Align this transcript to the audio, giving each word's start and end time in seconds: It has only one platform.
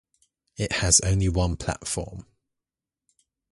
It 0.57 0.71
has 0.71 0.99
only 1.01 1.29
one 1.29 1.57
platform. 1.57 2.25